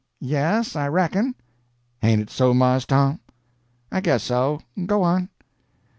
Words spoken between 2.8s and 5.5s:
Tom?" "I guess so. Go on."